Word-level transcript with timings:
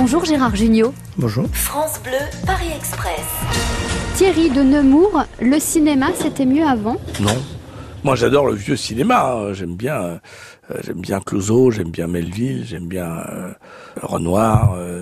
Bonjour 0.00 0.24
Gérard 0.24 0.54
Jugnot. 0.54 0.94
Bonjour. 1.16 1.48
France 1.52 2.00
Bleu, 2.04 2.12
Paris 2.46 2.68
Express. 2.72 3.26
Thierry 4.14 4.48
de 4.48 4.62
Nemours, 4.62 5.24
le 5.40 5.58
cinéma 5.58 6.10
c'était 6.14 6.46
mieux 6.46 6.64
avant? 6.64 6.98
Non. 7.18 7.36
Moi 8.04 8.14
j'adore 8.14 8.46
le 8.46 8.54
vieux 8.54 8.76
cinéma, 8.76 9.32
hein. 9.32 9.54
j'aime 9.54 9.74
bien 9.74 10.00
euh, 10.00 10.18
j'aime 10.84 11.00
bien 11.00 11.18
Clouseau, 11.18 11.72
j'aime 11.72 11.90
bien 11.90 12.06
Melville, 12.06 12.64
j'aime 12.64 12.86
bien 12.86 13.08
euh, 13.08 13.52
Renoir 14.00 14.76
euh, 14.78 14.97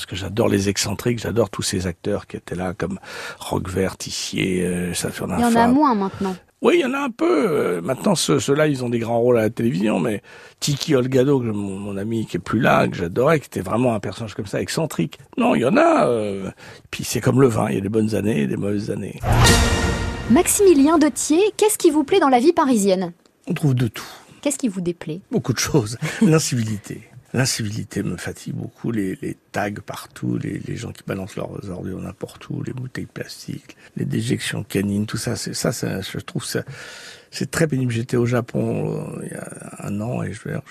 parce 0.00 0.06
que 0.06 0.16
j'adore 0.16 0.48
les 0.48 0.70
excentriques, 0.70 1.18
j'adore 1.18 1.50
tous 1.50 1.60
ces 1.60 1.86
acteurs 1.86 2.26
qui 2.26 2.38
étaient 2.38 2.54
là 2.54 2.72
comme 2.72 2.98
Roquevert, 3.38 3.98
Tissier, 3.98 4.64
euh, 4.64 4.94
Saturnin 4.94 5.36
Il 5.38 5.42
y 5.42 5.44
en 5.44 5.54
a 5.56 5.66
moins 5.68 5.94
maintenant. 5.94 6.34
Oui, 6.62 6.76
il 6.76 6.80
y 6.80 6.84
en 6.86 6.94
a 6.94 7.00
un 7.00 7.10
peu. 7.10 7.46
Euh, 7.50 7.80
Maintenant, 7.82 8.14
ceux- 8.14 8.40
ceux-là, 8.40 8.66
ils 8.66 8.82
ont 8.82 8.88
des 8.88 8.98
grands 8.98 9.18
rôles 9.18 9.36
à 9.38 9.42
la 9.42 9.50
télévision, 9.50 10.00
mais 10.00 10.22
Tiki 10.58 10.94
Olgado, 10.94 11.38
mon, 11.40 11.78
mon 11.78 11.96
ami 11.98 12.24
qui 12.26 12.38
est 12.38 12.40
plus 12.40 12.60
là, 12.60 12.88
que 12.88 12.96
j'adorais, 12.96 13.40
qui 13.40 13.46
était 13.46 13.60
vraiment 13.60 13.94
un 13.94 14.00
personnage 14.00 14.32
comme 14.34 14.46
ça, 14.46 14.58
excentrique. 14.62 15.18
Non, 15.36 15.54
il 15.54 15.60
y 15.60 15.64
en 15.66 15.76
a. 15.76 16.06
euh, 16.06 16.50
Puis 16.90 17.04
c'est 17.04 17.20
comme 17.20 17.42
le 17.42 17.48
vin, 17.48 17.66
il 17.68 17.74
y 17.74 17.78
a 17.78 17.82
des 17.82 17.88
bonnes 17.90 18.14
années 18.14 18.40
et 18.40 18.46
des 18.46 18.56
mauvaises 18.56 18.90
années. 18.90 19.20
Maximilien 20.30 20.96
de 20.98 21.08
Thiers, 21.08 21.52
qu'est-ce 21.58 21.76
qui 21.76 21.90
vous 21.90 22.04
plaît 22.04 22.20
dans 22.20 22.28
la 22.28 22.40
vie 22.40 22.52
parisienne? 22.54 23.12
On 23.48 23.52
trouve 23.54 23.74
de 23.74 23.88
tout, 23.88 24.04
Qu'est-ce 24.42 24.56
qui 24.58 24.68
vous 24.68 24.80
déplaît? 24.80 25.20
Beaucoup 25.30 25.52
de 25.52 25.58
choses. 25.58 25.98
L'incivilité. 26.22 27.02
L'incivilité 27.32 28.02
me 28.02 28.16
fatigue 28.16 28.54
beaucoup, 28.54 28.90
les, 28.90 29.36
tags 29.52 29.70
partout, 29.86 30.36
les, 30.38 30.76
gens 30.76 30.90
qui 30.90 31.02
balancent 31.06 31.36
leurs 31.36 31.70
ordures 31.70 32.00
n'importe 32.00 32.48
où, 32.50 32.62
les 32.62 32.72
bouteilles 32.72 33.06
plastiques, 33.06 33.76
les 33.96 34.04
déjections 34.04 34.64
canines, 34.64 35.06
tout 35.06 35.16
ça, 35.16 35.36
ça, 35.36 35.70
je 36.00 36.18
trouve 36.18 36.44
ça, 36.44 36.62
c'est 37.30 37.50
très 37.50 37.68
pénible. 37.68 37.92
J'étais 37.92 38.16
au 38.16 38.26
Japon 38.26 39.16
euh, 39.18 39.22
il 39.22 39.32
y 39.32 39.34
a 39.34 39.86
un 39.86 40.00
an 40.00 40.22
et 40.22 40.32
je 40.32 40.40
veux 40.44 40.50
dire, 40.50 40.62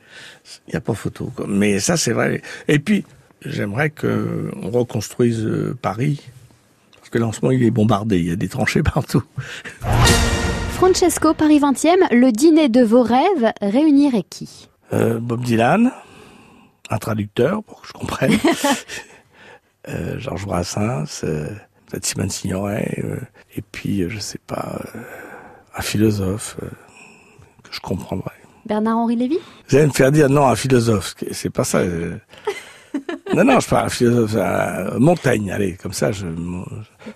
il 0.68 0.70
n'y 0.70 0.76
a 0.76 0.80
pas 0.80 0.94
photo. 0.94 1.32
Mais 1.48 1.80
ça, 1.80 1.96
c'est 1.96 2.12
vrai. 2.12 2.42
Et 2.68 2.78
puis, 2.78 3.04
j'aimerais 3.44 3.90
que 3.90 4.50
on 4.62 4.70
reconstruise 4.70 5.44
euh, 5.44 5.76
Paris, 5.80 6.20
parce 6.94 7.10
que 7.10 7.18
là, 7.18 7.26
en 7.26 7.32
ce 7.32 7.40
moment, 7.42 7.52
il 7.52 7.64
est 7.64 7.70
bombardé, 7.70 8.18
il 8.18 8.26
y 8.26 8.30
a 8.30 8.36
des 8.36 8.48
tranchées 8.48 8.82
partout. 8.82 9.22
Francesco, 10.74 11.34
Paris 11.34 11.58
20e, 11.58 12.14
le 12.14 12.30
dîner 12.30 12.68
de 12.68 12.82
vos 12.82 13.02
rêves 13.02 13.52
réunirait 13.60 14.24
qui? 14.30 14.67
Euh, 14.92 15.18
Bob 15.20 15.42
Dylan, 15.42 15.92
un 16.90 16.98
traducteur 16.98 17.62
pour 17.62 17.82
que 17.82 17.88
je 17.88 17.92
comprenne. 17.92 18.32
euh, 19.88 20.18
Georges 20.18 20.46
Brassens, 20.46 21.24
euh, 21.24 21.48
peut-être 21.86 22.06
Simone 22.06 22.30
Signoret, 22.30 23.02
et 23.54 23.62
puis, 23.62 24.08
je 24.08 24.18
sais 24.18 24.40
pas, 24.46 24.80
un 25.76 25.82
philosophe 25.82 26.56
que 27.62 27.70
je 27.70 27.80
comprendrais. 27.80 28.32
Bernard-Henri 28.66 29.16
Lévy? 29.16 29.38
Vous 29.68 29.76
allez 29.76 29.86
me 29.86 29.92
faire 29.92 30.12
dire 30.12 30.28
non, 30.28 30.46
un 30.46 30.56
philosophe, 30.56 31.14
c'est 31.32 31.50
pas 31.50 31.64
ça. 31.64 31.82
non, 33.34 33.44
non, 33.44 33.60
je 33.60 33.68
parle 33.68 33.86
un 33.86 33.90
philosophe, 33.90 34.32
euh, 34.36 34.98
Montaigne, 34.98 35.50
allez, 35.50 35.74
comme 35.74 35.92
ça, 35.94 36.12
je, 36.12 36.26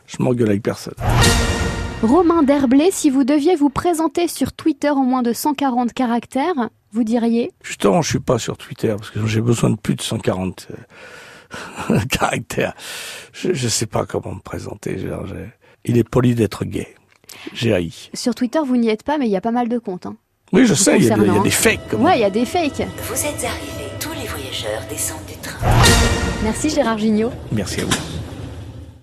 je 0.07 0.17
m'engueule 0.23 0.49
avec 0.49 0.63
personne. 0.63 0.95
Romain 2.03 2.43
Derblé, 2.43 2.89
si 2.91 3.11
vous 3.11 3.23
deviez 3.23 3.55
vous 3.55 3.71
présenter 3.71 4.29
sur 4.29 4.53
Twitter 4.53 4.91
en 4.91 5.05
moins 5.05 5.23
de 5.23 5.33
140 5.33 5.93
caractères, 5.93 6.71
vous 6.93 7.05
diriez? 7.05 7.53
Justement, 7.63 8.03
je 8.03 8.09
suis 8.11 8.21
pas 8.21 8.39
sur 8.39 8.57
Twitter 8.57 8.95
parce 8.97 9.11
que 9.11 9.27
j'ai 9.27 9.41
besoin 9.41 9.71
de 9.71 9.77
plus 9.77 9.95
de 9.95 10.03
140 10.03 10.69
euh, 11.91 11.99
caractères. 12.11 12.75
Je, 13.33 13.53
je 13.53 13.69
sais 13.69 13.87
pas 13.87 14.07
comment 14.07 14.35
me 14.35 14.41
présenter. 14.41 14.99
genre, 14.99 15.27
il 15.85 15.97
est 15.99 16.09
poli 16.09 16.35
d'être 16.35 16.65
gay. 16.65 16.95
J'ai 17.55 17.73
haï. 17.75 17.93
Sur 18.15 18.35
Twitter, 18.35 18.61
vous 18.65 18.77
n'y 18.77 18.89
êtes 18.89 19.03
pas, 19.03 19.19
mais 19.19 19.27
il 19.27 19.31
y 19.33 19.37
a 19.37 19.41
pas 19.41 19.51
mal 19.51 19.69
de 19.69 19.79
comptes. 19.79 20.07
hein. 20.07 20.17
Oui, 20.53 20.67
je 20.67 20.75
sais, 20.75 20.99
il 20.99 21.05
y, 21.05 21.11
a 21.11 21.15
des- 21.17 21.23
il 21.23 21.27
y 21.27 21.31
a 21.31 21.33
concernant. 21.41 21.43
des 21.45 21.51
fakes. 21.51 21.93
Ouais, 21.99 22.19
il 22.19 22.21
y 22.21 22.25
a 22.25 22.31
des 22.31 22.45
fakes. 22.45 22.83
Vous 23.09 23.15
êtes 23.15 23.45
arrivés, 23.45 23.91
tous 23.99 24.13
les 24.13 24.27
voyageurs 24.29 24.83
descendent 24.91 25.25
du 25.27 25.37
train. 25.39 25.67
Merci 26.43 26.69
Gérard 26.69 26.99
Gignot. 26.99 27.31
Merci 27.53 27.81
à 27.81 27.85
vous. 27.87 28.22